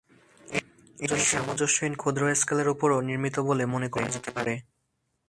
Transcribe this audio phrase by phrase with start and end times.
[0.97, 4.53] এটি সামঞ্জস্যহীন ক্ষুদ্র স্কেলের উপরও নির্মিত বলে মনে করা যেতে পারে।